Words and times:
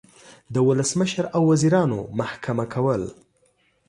د 0.53 0.55
ولسمشر 0.67 1.25
او 1.35 1.41
وزیرانو 1.51 1.99
محکمه 2.19 2.65
کول 2.73 3.01